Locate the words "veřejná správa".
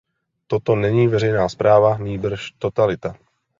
1.07-1.97